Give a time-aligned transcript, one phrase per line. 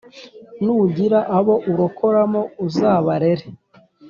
[0.63, 3.45] Nugira abo urokoramo uzabarere